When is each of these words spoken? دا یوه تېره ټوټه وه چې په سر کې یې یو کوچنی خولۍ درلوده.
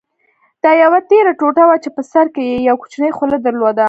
دا 0.63 0.71
یوه 0.83 0.99
تېره 1.09 1.31
ټوټه 1.39 1.63
وه 1.67 1.77
چې 1.83 1.89
په 1.95 2.01
سر 2.11 2.25
کې 2.33 2.43
یې 2.51 2.57
یو 2.67 2.77
کوچنی 2.81 3.09
خولۍ 3.17 3.39
درلوده. 3.43 3.79